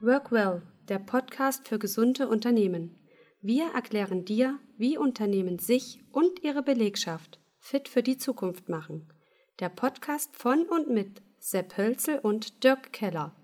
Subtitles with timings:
[0.00, 2.96] Workwell, der Podcast für gesunde Unternehmen.
[3.42, 9.12] Wir erklären dir, wie Unternehmen sich und ihre Belegschaft fit für die Zukunft machen.
[9.58, 13.34] Der Podcast von und mit Sepp Hölzel und Dirk Keller.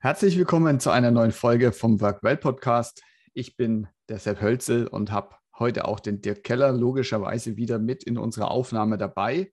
[0.00, 3.02] Herzlich willkommen zu einer neuen Folge vom Workwell Podcast.
[3.32, 8.04] Ich bin der Sepp Hölzel und habe heute auch den Dirk Keller logischerweise wieder mit
[8.04, 9.50] in unserer Aufnahme dabei.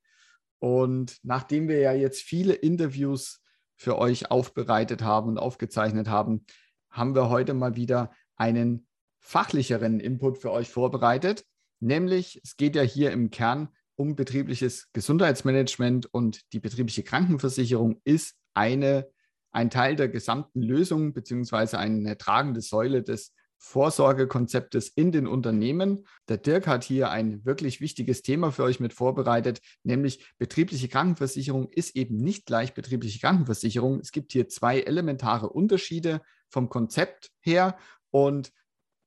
[0.60, 3.42] Und nachdem wir ja jetzt viele Interviews
[3.78, 6.46] für euch aufbereitet haben und aufgezeichnet haben,
[6.90, 8.88] haben wir heute mal wieder einen
[9.20, 11.46] fachlicheren Input für euch vorbereitet.
[11.80, 18.36] Nämlich, es geht ja hier im Kern um betriebliches Gesundheitsmanagement und die betriebliche Krankenversicherung ist
[18.54, 19.08] eine,
[19.52, 26.06] ein Teil der gesamten Lösung beziehungsweise eine tragende Säule des Vorsorgekonzeptes in den Unternehmen.
[26.30, 31.70] Der Dirk hat hier ein wirklich wichtiges Thema für euch mit vorbereitet, nämlich betriebliche Krankenversicherung
[31.70, 34.00] ist eben nicht gleich betriebliche Krankenversicherung.
[34.00, 37.78] Es gibt hier zwei elementare Unterschiede vom Konzept her.
[38.12, 38.52] Und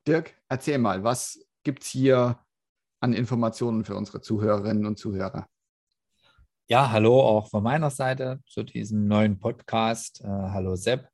[0.06, 2.38] Dirk, erzähl mal, was gibt es hier
[3.00, 5.46] an Informationen für unsere Zuhörerinnen und Zuhörer?
[6.68, 10.20] Ja, hallo auch von meiner Seite zu diesem neuen Podcast.
[10.22, 11.08] Äh, hallo Sepp.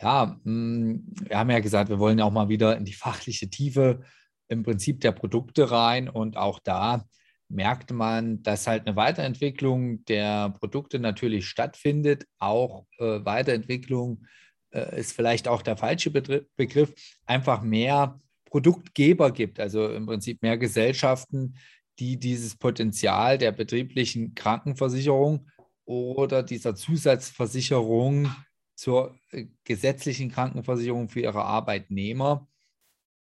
[0.00, 3.50] Ja, mm, wir haben ja gesagt, wir wollen ja auch mal wieder in die fachliche
[3.50, 4.00] Tiefe
[4.48, 7.04] im Prinzip der Produkte rein und auch da
[7.48, 12.26] merkt man, dass halt eine Weiterentwicklung der Produkte natürlich stattfindet.
[12.38, 14.26] Auch äh, Weiterentwicklung
[14.70, 16.94] äh, ist vielleicht auch der falsche Begriff,
[17.26, 21.54] einfach mehr Produktgeber gibt, also im Prinzip mehr Gesellschaften,
[21.98, 25.48] die dieses Potenzial der betrieblichen Krankenversicherung
[25.84, 28.30] oder dieser Zusatzversicherung
[28.78, 32.46] zur äh, gesetzlichen Krankenversicherung für ihre Arbeitnehmer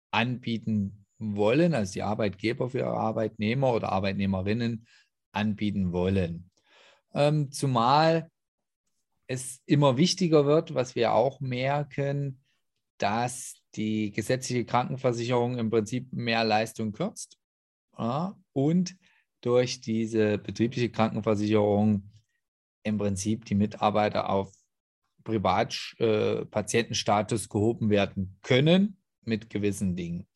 [0.09, 4.87] anbieten wollen, also die Arbeitgeber für ihre Arbeitnehmer oder Arbeitnehmerinnen
[5.33, 6.49] anbieten wollen.
[7.13, 8.31] Ähm, zumal
[9.27, 12.41] es immer wichtiger wird, was wir auch merken,
[12.97, 17.37] dass die gesetzliche Krankenversicherung im Prinzip mehr Leistung kürzt
[17.97, 18.95] ja, und
[19.41, 22.09] durch diese betriebliche Krankenversicherung
[22.83, 24.60] im Prinzip die Mitarbeiter auf
[25.23, 30.27] Privatpatientenstatus äh, gehoben werden können mit gewissen Dingen.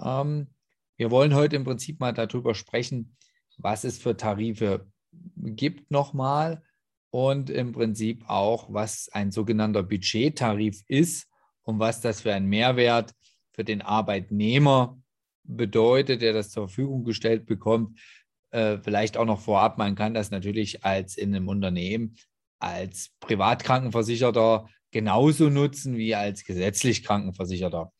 [0.00, 0.48] Ähm,
[0.96, 3.16] wir wollen heute im Prinzip mal darüber sprechen,
[3.56, 4.86] was es für Tarife
[5.36, 6.62] gibt nochmal
[7.10, 11.28] und im Prinzip auch, was ein sogenannter Budgettarif ist
[11.62, 13.14] und was das für einen Mehrwert
[13.52, 15.00] für den Arbeitnehmer
[15.44, 17.98] bedeutet, der das zur Verfügung gestellt bekommt.
[18.50, 22.16] Äh, vielleicht auch noch vorab, man kann das natürlich als in einem Unternehmen
[22.58, 27.92] als Privatkrankenversicherter genauso nutzen wie als gesetzlich Krankenversicherter.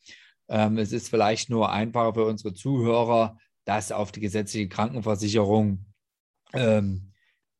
[0.47, 5.85] Ähm, es ist vielleicht nur einfacher für unsere Zuhörer, das auf die gesetzliche Krankenversicherung
[6.53, 7.13] ähm,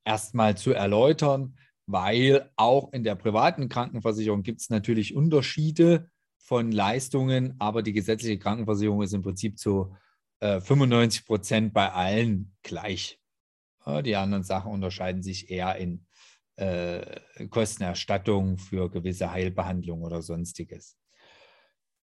[0.03, 1.55] erstmal zu erläutern,
[1.85, 8.39] weil auch in der privaten Krankenversicherung gibt es natürlich Unterschiede von Leistungen, aber die gesetzliche
[8.39, 9.95] Krankenversicherung ist im Prinzip zu
[10.39, 13.19] äh, 95 Prozent bei allen gleich.
[14.03, 16.05] Die anderen Sachen unterscheiden sich eher in
[16.59, 20.97] äh, Kostenerstattung für gewisse Heilbehandlung oder sonstiges.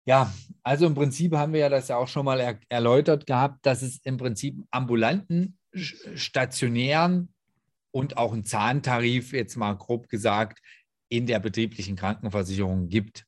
[0.06, 3.66] Ja, also im Prinzip haben wir ja das ja auch schon mal er erläutert gehabt,
[3.66, 7.34] dass es im Prinzip ambulanten, stationären
[7.90, 10.60] und auch einen Zahntarif, jetzt mal grob gesagt,
[11.08, 13.24] in der betrieblichen Krankenversicherung gibt.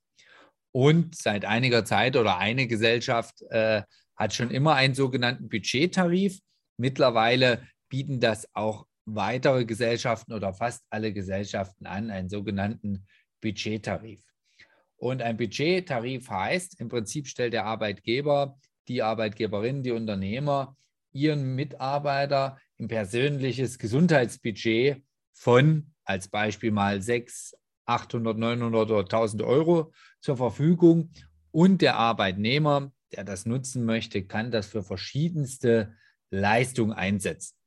[0.73, 3.83] Und seit einiger Zeit oder eine Gesellschaft äh,
[4.17, 6.41] hat schon immer einen sogenannten Budgettarif.
[6.77, 13.07] Mittlerweile bieten das auch weitere Gesellschaften oder fast alle Gesellschaften an, einen sogenannten
[13.41, 14.23] Budgettarif.
[14.97, 18.59] Und ein Budgettarif heißt, im Prinzip stellt der Arbeitgeber,
[18.89, 20.77] die Arbeitgeberin, die Unternehmer
[21.13, 25.03] ihren Mitarbeiter ein persönliches Gesundheitsbudget
[25.33, 27.55] von, als Beispiel mal 6,
[27.87, 31.11] 800, 900 oder 1000 Euro zur Verfügung.
[31.51, 35.95] Und der Arbeitnehmer, der das nutzen möchte, kann das für verschiedenste
[36.31, 37.58] Leistungen einsetzen.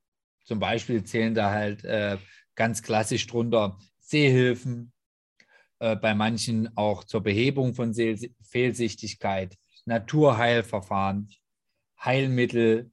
[0.51, 2.17] Zum Beispiel zählen da halt äh,
[2.55, 4.91] ganz klassisch drunter Sehhilfen,
[5.79, 11.29] äh, bei manchen auch zur Behebung von Seh Fehlsichtigkeit, Naturheilverfahren,
[12.03, 12.91] Heilmittel,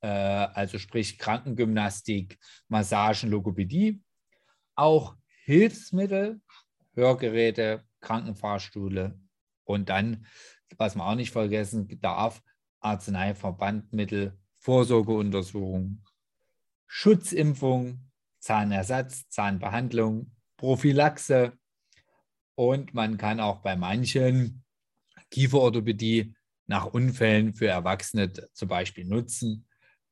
[0.00, 2.38] äh, also sprich Krankengymnastik,
[2.68, 4.00] Massagen, Logopädie,
[4.76, 6.40] auch Hilfsmittel,
[6.94, 9.18] Hörgeräte, Krankenfahrstühle.
[9.64, 10.24] Und dann,
[10.76, 12.44] was man auch nicht vergessen darf,
[12.78, 16.04] Arzneiverbandmittel, Vorsorgeuntersuchungen,
[16.94, 21.56] Schutzimpfung, Zahnersatz, Zahnbehandlung, Prophylaxe
[22.54, 24.62] und man kann auch bei manchen
[25.30, 26.34] Kieferorthopädie
[26.66, 29.66] nach Unfällen für Erwachsene zum Beispiel nutzen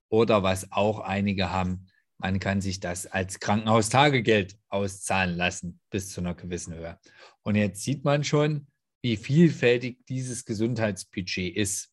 [0.08, 1.86] oder was auch einige haben,
[2.16, 6.98] man kann sich das als Krankenhaustagegeld auszahlen lassen bis zu einer gewissen Höhe.
[7.42, 8.66] Und jetzt sieht man schon,
[9.02, 11.92] wie vielfältig dieses Gesundheitsbudget ist.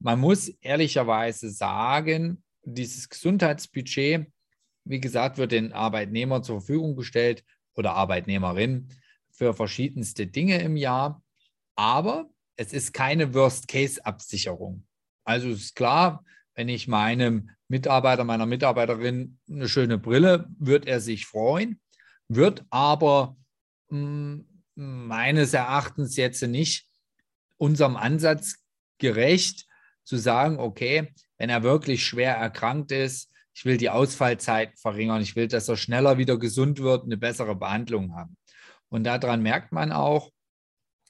[0.00, 4.26] Man muss ehrlicherweise sagen, dieses Gesundheitsbudget,
[4.84, 7.44] wie gesagt, wird den Arbeitnehmern zur Verfügung gestellt
[7.74, 8.88] oder Arbeitnehmerin
[9.30, 11.22] für verschiedenste Dinge im Jahr.
[11.74, 14.86] Aber es ist keine Worst-Case-Absicherung.
[15.24, 16.24] Also es ist klar,
[16.54, 21.80] wenn ich meinem Mitarbeiter, meiner Mitarbeiterin eine schöne Brille, wird er sich freuen,
[22.28, 23.36] wird aber
[23.88, 26.88] mh, hm, meines Erachtens jetzt nicht
[27.58, 28.56] unserem Ansatz
[28.98, 29.66] gerecht,
[30.04, 35.36] zu sagen, okay, wenn er wirklich schwer erkrankt ist, ich will die Ausfallzeit verringern, ich
[35.36, 38.36] will, dass er schneller wieder gesund wird, eine bessere Behandlung haben.
[38.88, 40.30] Und daran merkt man auch,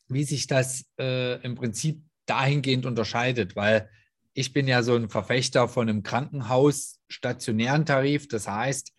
[0.08, 3.88] wie sich das äh, im Prinzip dahingehend unterscheidet, weil
[4.34, 8.28] ich bin ja so ein Verfechter von einem Krankenhaus stationären Tarif.
[8.28, 8.92] Das heißt,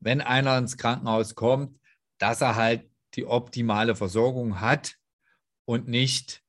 [0.00, 1.78] wenn einer ins Krankenhaus kommt,
[2.18, 4.94] dass er halt die optimale Versorgung hat
[5.64, 6.42] und nicht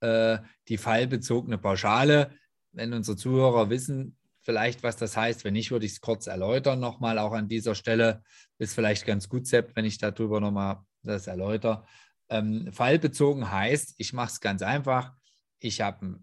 [0.00, 0.38] äh,
[0.68, 2.32] die fallbezogene Pauschale.
[2.76, 6.78] Wenn unsere Zuhörer wissen vielleicht, was das heißt, wenn nicht, würde ich es kurz erläutern
[6.78, 8.22] nochmal auch an dieser Stelle.
[8.58, 11.84] Ist vielleicht ganz gut, Sepp, wenn ich darüber nochmal das erläutere.
[12.28, 15.12] Ähm, fallbezogen heißt, ich mache es ganz einfach,
[15.58, 16.20] ich habe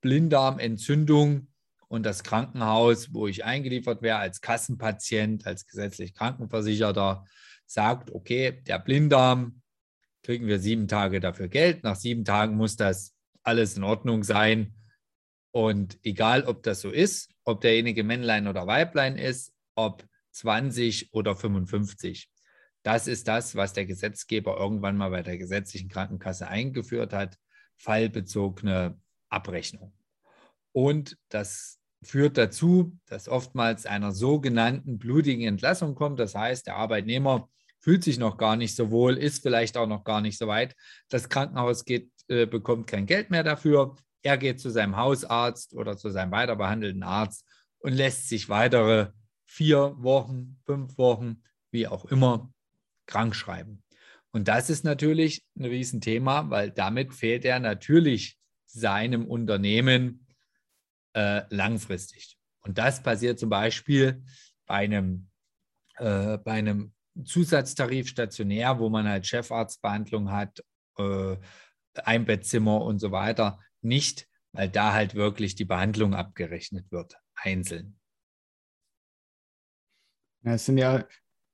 [0.00, 1.48] Blinddarmentzündung
[1.88, 7.24] und das Krankenhaus, wo ich eingeliefert wäre als Kassenpatient, als gesetzlich Krankenversicherter,
[7.66, 9.62] sagt, okay, der Blinddarm,
[10.22, 11.84] kriegen wir sieben Tage dafür Geld.
[11.84, 14.74] Nach sieben Tagen muss das alles in Ordnung sein.
[15.52, 21.36] Und egal, ob das so ist, ob derjenige Männlein oder Weiblein ist, ob 20 oder
[21.36, 22.28] 55.
[22.82, 27.38] Das ist das, was der Gesetzgeber irgendwann mal bei der gesetzlichen Krankenkasse eingeführt hat
[27.82, 29.92] fallbezogene Abrechnung.
[30.72, 36.18] Und das führt dazu, dass oftmals einer sogenannten blutigen Entlassung kommt.
[36.20, 37.48] Das heißt, der Arbeitnehmer
[37.80, 40.74] fühlt sich noch gar nicht so wohl, ist vielleicht auch noch gar nicht so weit.
[41.08, 43.96] Das Krankenhaus geht, äh, bekommt kein Geld mehr dafür.
[44.22, 47.46] Er geht zu seinem Hausarzt oder zu seinem weiter behandelnden Arzt
[47.78, 49.10] und lässt sich weitere
[49.44, 52.52] vier Wochen, fünf Wochen, wie auch immer,
[53.06, 53.82] krank schreiben.
[54.30, 60.26] Und das ist natürlich ein Riesenthema, weil damit fehlt er natürlich seinem Unternehmen
[61.14, 62.38] äh, langfristig.
[62.62, 64.24] Und das passiert zum Beispiel
[64.66, 65.28] bei einem,
[65.96, 66.94] äh, bei einem
[67.24, 70.64] Zusatztarif stationär, wo man halt Chefarztbehandlung hat,
[70.96, 71.36] äh,
[71.94, 77.98] Einbettzimmer und so weiter, nicht, weil da halt wirklich die Behandlung abgerechnet wird, einzeln.
[80.44, 81.06] Ja, es sind ja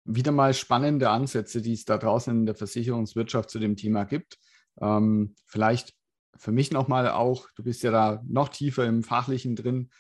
[0.05, 4.39] wieder mal spannende Ansätze, die es da draußen in der Versicherungswirtschaft zu dem Thema gibt.
[4.81, 5.95] Ähm, vielleicht
[6.37, 9.91] für mich nochmal auch, du bist ja da noch tiefer im Fachlichen drin.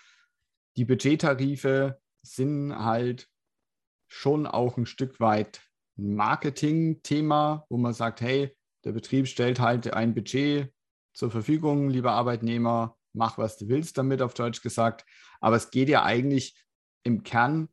[0.76, 3.28] Die Budgettarife sind halt
[4.06, 5.62] schon auch ein Stück weit
[5.98, 10.72] ein Marketing-Thema, wo man sagt, hey, der Betrieb stellt halt ein Budget
[11.18, 15.04] zur Verfügung, lieber Arbeitnehmer, mach, was du willst damit, auf Deutsch gesagt.
[15.40, 16.56] Aber es geht ja eigentlich
[17.02, 17.68] im Kern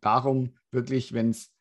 [0.00, 1.54] darum, wirklich, wenn es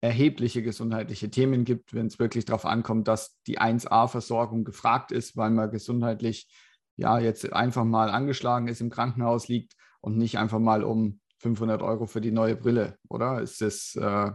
[0.00, 5.50] erhebliche gesundheitliche Themen gibt, wenn es wirklich darauf ankommt, dass die 1A-Versorgung gefragt ist, weil
[5.50, 6.48] man gesundheitlich
[6.96, 11.82] ja jetzt einfach mal angeschlagen ist, im Krankenhaus liegt und nicht einfach mal um 500
[11.82, 13.42] Euro für die neue Brille, oder?
[13.42, 14.30] Ist das äh,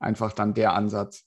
[0.00, 1.24] einfach dann der Ansatz?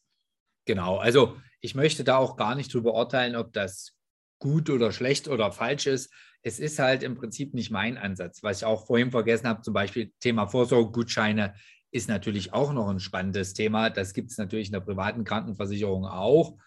[0.65, 3.96] Genau, also ich möchte da auch gar nicht drüber urteilen, ob das
[4.39, 6.12] gut oder schlecht oder falsch ist.
[6.41, 8.41] Es ist halt im Prinzip nicht mein Ansatz.
[8.43, 11.53] Was ich auch vorhin vergessen habe, zum Beispiel Thema Vorsorgegutscheine
[11.91, 13.89] ist natürlich auch noch ein spannendes Thema.
[13.89, 16.58] Das gibt es natürlich in der privaten Krankenversicherung auch.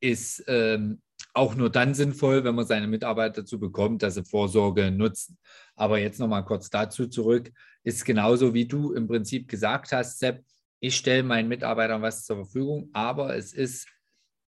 [0.00, 1.00] Ist ähm,
[1.34, 5.38] auch nur dann sinnvoll, wenn man seine Mitarbeiter dazu bekommt, dass sie Vorsorge nutzen.
[5.76, 7.52] Aber jetzt nochmal kurz dazu zurück.
[7.84, 10.44] Ist genauso wie du im Prinzip gesagt hast, Sepp.
[10.80, 13.86] Ich stelle meinen Mitarbeitern was zur Verfügung, aber es ist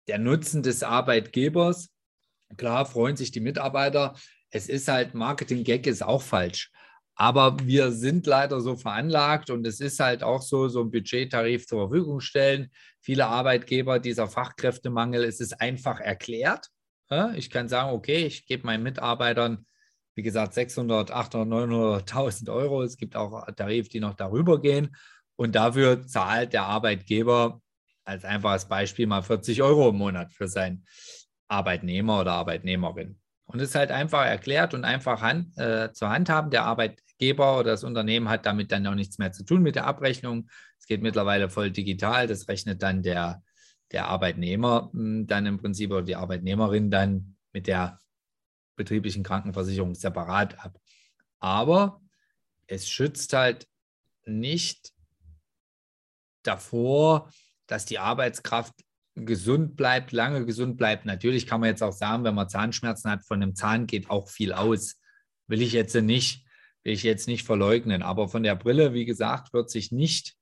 [0.08, 1.95] der Nutzen des Arbeitgebers.
[2.58, 4.16] Klar freuen sich die Mitarbeiter.
[4.50, 6.72] Es ist halt Marketing-Gag ist auch falsch.
[7.16, 11.66] Aber wir sind leider so veranlagt und es ist halt auch so, so ein Budgettarif
[11.66, 12.70] zur Verfügung stellen.
[13.00, 16.68] Viele Arbeitgeber, dieser Fachkräftemangel, es ist einfach erklärt.
[17.36, 19.66] Ich kann sagen, okay, ich gebe meinen Mitarbeitern,
[20.16, 22.82] wie gesagt, 600, 800, 900.000 Euro.
[22.82, 24.96] Es gibt auch Tarife, die noch darüber gehen.
[25.38, 27.62] Und dafür zahlt der Arbeitgeber
[28.04, 30.86] als einfaches Beispiel mal 40 Euro im Monat für seinen
[31.48, 33.20] Arbeitnehmer oder Arbeitnehmerin.
[33.46, 36.50] Und es ist halt einfach erklärt und einfach hand, äh, zur Handhaben.
[36.50, 39.86] Der Arbeitgeber oder das Unternehmen hat damit dann auch nichts mehr zu tun mit der
[39.86, 40.50] Abrechnung.
[40.80, 42.28] Es geht mittlerweile voll digital.
[42.28, 43.44] Das rechnet dann der,
[43.92, 48.00] der Arbeitnehmer mh, hm, dann im Prinzip oder die Arbeitnehmerin dann mit der
[48.76, 50.80] betrieblichen Krankenversicherung separat ab.
[51.40, 52.02] Aber
[52.68, 53.68] es schützt halt
[54.26, 54.92] nicht
[56.44, 57.32] davor,
[57.68, 58.74] dass die Arbeitskraft
[59.16, 61.06] gesund bleibt, lange gesund bleibt.
[61.06, 64.30] Natürlich kann man jetzt auch sagen, wenn man Zahnschmerzen hat, von einem Zahn geht auch
[64.30, 65.00] viel aus.
[65.48, 66.46] Will ich jetzt nicht,
[66.84, 68.02] will ich jetzt nicht verleugnen.
[68.02, 70.36] Aber von der Brille, wie gesagt, wird sich nicht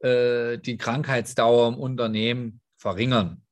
[0.00, 3.42] äh, die Krankheitsdauer im Unternehmen verringern.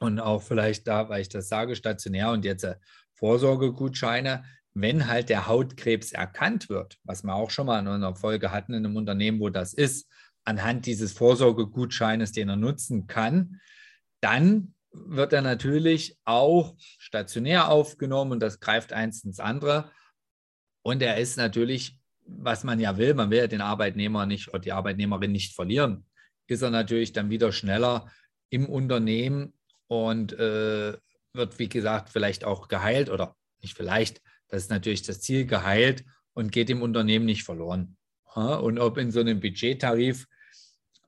[0.00, 2.76] Und auch vielleicht da, weil ich das sage, stationär und jetzt äh,
[3.14, 8.52] Vorsorgegutscheine, wenn halt der Hautkrebs erkannt wird, was wir auch schon mal in einer Folge
[8.52, 10.08] hatten in einem Unternehmen, wo das ist,
[10.44, 13.60] anhand dieses Vorsorgegutscheines, den er nutzen kann,
[14.20, 19.90] dann wird er natürlich auch stationär aufgenommen und das greift eins ins andere.
[20.82, 24.58] Und er ist natürlich, was man ja will, man will ja den Arbeitnehmer nicht oder
[24.58, 26.06] die Arbeitnehmerin nicht verlieren,
[26.46, 28.10] ist er natürlich dann wieder schneller
[28.50, 29.52] im Unternehmen
[29.86, 30.96] und äh,
[31.32, 36.04] wird, wie gesagt, vielleicht auch geheilt oder nicht vielleicht, das ist natürlich das Ziel, geheilt
[36.32, 37.96] und geht im Unternehmen nicht verloren.
[38.34, 40.26] Und ob in so einem Budgettarif,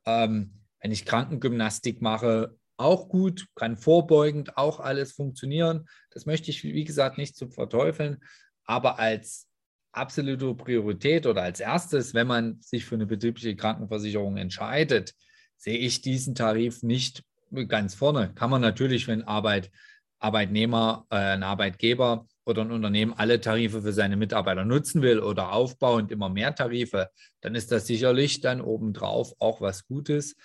[0.04, 5.88] ähm, wenn ich Krankengymnastik mache, auch gut, kann vorbeugend auch alles funktionieren.
[6.10, 8.18] Das möchte ich, wie gesagt, nicht zu verteufeln,
[8.64, 9.48] aber als
[9.92, 15.14] absolute Priorität oder als erstes, wenn man sich für eine betriebliche Krankenversicherung entscheidet,
[15.56, 17.22] sehe ich diesen Tarif nicht
[17.68, 18.32] ganz vorne.
[18.34, 19.70] Kann man natürlich, wenn Arbeit,
[20.18, 25.52] Arbeitnehmer, äh, ein Arbeitgeber oder ein Unternehmen alle Tarife für seine Mitarbeiter nutzen will oder
[25.52, 27.10] aufbauend immer mehr Tarife,
[27.40, 30.36] dann ist das sicherlich dann obendrauf auch was Gutes.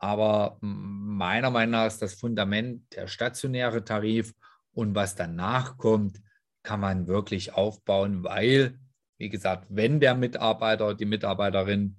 [0.00, 4.34] Aber meiner Meinung nach ist das Fundament der stationäre Tarif
[4.72, 6.20] und was danach kommt,
[6.62, 8.78] kann man wirklich aufbauen, weil,
[9.18, 11.98] wie gesagt, wenn der Mitarbeiter, die Mitarbeiterin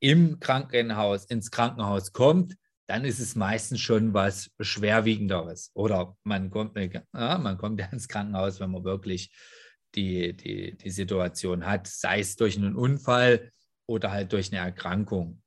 [0.00, 5.70] im Krankenhaus, ins Krankenhaus kommt, dann ist es meistens schon was Schwerwiegenderes.
[5.74, 9.30] Oder man kommt, ja, man kommt ja ins Krankenhaus, wenn man wirklich
[9.94, 13.50] die, die, die Situation hat, sei es durch einen Unfall
[13.86, 15.42] oder halt durch eine Erkrankung.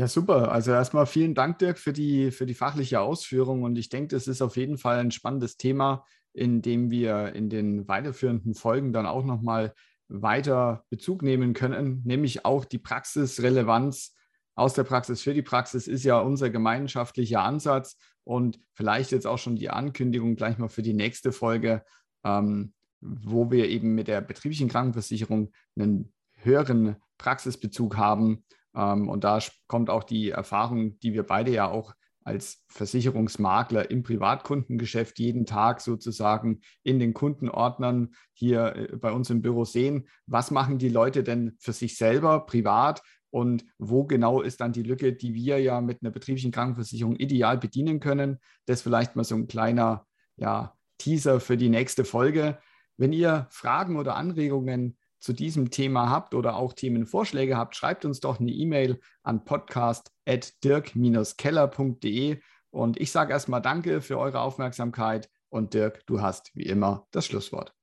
[0.00, 0.50] Ja, super.
[0.50, 3.64] Also erstmal vielen Dank, Dirk, für die, für die fachliche Ausführung.
[3.64, 7.50] Und ich denke, das ist auf jeden Fall ein spannendes Thema, in dem wir in
[7.50, 9.74] den weiterführenden Folgen dann auch nochmal
[10.08, 14.16] weiter Bezug nehmen können, nämlich auch die Praxisrelevanz
[14.54, 19.38] aus der Praxis für die Praxis ist ja unser gemeinschaftlicher Ansatz und vielleicht jetzt auch
[19.38, 21.84] schon die Ankündigung gleich mal für die nächste Folge,
[22.24, 29.90] ähm, wo wir eben mit der betrieblichen Krankenversicherung einen höheren Praxisbezug haben und da kommt
[29.90, 36.60] auch die Erfahrung, die wir beide ja auch als Versicherungsmakler im Privatkundengeschäft jeden Tag sozusagen
[36.82, 40.08] in den Kundenordnern hier äh, bei uns im Büro sehen.
[40.26, 44.82] Was machen die Leute denn für sich selber privat und wo genau ist dann die
[44.82, 48.38] Lücke, die wir ja mit einer betrieblichen Krankenversicherung ideal bedienen können?
[48.66, 52.58] Das vielleicht mal so ein kleiner ja, Teaser für die nächste Folge.
[52.96, 58.18] Wenn ihr Fragen oder Anregungen zu diesem Thema habt oder auch Themenvorschläge habt, schreibt uns
[58.20, 62.40] doch eine E-Mail an podcast.dirk-keller.de.
[62.70, 65.30] Und ich sage erstmal Danke für eure Aufmerksamkeit.
[65.50, 67.74] Und Dirk, du hast wie immer das Schlusswort.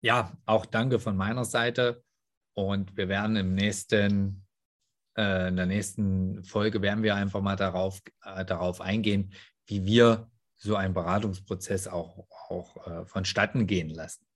[0.00, 2.02] Ja, auch danke von meiner Seite.
[2.54, 4.46] Und wir werden im nächsten,
[5.16, 9.32] äh, in der nächsten Folge werden wir einfach mal darauf, äh, darauf eingehen,
[9.66, 14.26] wie wir so einen Beratungsprozess auch, auch äh, vonstatten gehen lassen,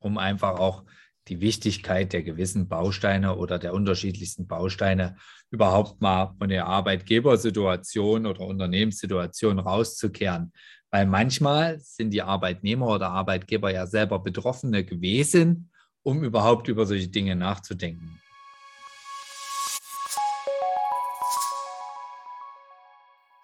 [0.00, 0.84] um einfach auch
[1.28, 5.16] die Wichtigkeit der gewissen Bausteine oder der unterschiedlichsten Bausteine
[5.50, 10.52] überhaupt mal von der Arbeitgebersituation oder Unternehmenssituation rauszukehren.
[10.90, 15.70] Weil manchmal sind die Arbeitnehmer oder Arbeitgeber ja selber Betroffene gewesen,
[16.02, 18.18] um überhaupt über solche Dinge nachzudenken.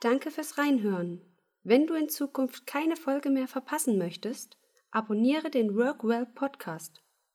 [0.01, 1.21] Danke fürs Reinhören.
[1.63, 4.59] Wenn du in Zukunft keine Folge mehr verpassen möchtest,
[4.91, 7.04] abonniere den Workwell Podcast.